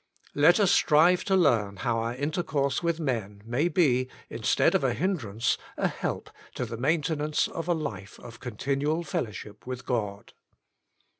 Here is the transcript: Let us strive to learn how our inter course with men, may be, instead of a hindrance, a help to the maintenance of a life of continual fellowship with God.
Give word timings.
Let 0.33 0.59
us 0.59 0.71
strive 0.71 1.23
to 1.25 1.35
learn 1.35 1.75
how 1.75 1.99
our 1.99 2.15
inter 2.15 2.41
course 2.41 2.81
with 2.81 2.99
men, 2.99 3.43
may 3.45 3.67
be, 3.67 4.07
instead 4.31 4.73
of 4.73 4.83
a 4.83 4.95
hindrance, 4.95 5.59
a 5.77 5.87
help 5.87 6.31
to 6.55 6.65
the 6.65 6.75
maintenance 6.75 7.47
of 7.47 7.67
a 7.67 7.75
life 7.75 8.19
of 8.19 8.39
continual 8.39 9.03
fellowship 9.03 9.67
with 9.67 9.85
God. 9.85 10.33